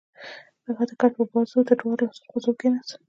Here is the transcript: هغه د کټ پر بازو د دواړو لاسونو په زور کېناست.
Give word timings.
هغه 0.67 0.83
د 0.89 0.91
کټ 0.99 1.11
پر 1.17 1.25
بازو 1.33 1.59
د 1.67 1.71
دواړو 1.79 2.07
لاسونو 2.07 2.31
په 2.31 2.39
زور 2.43 2.55
کېناست. 2.59 2.91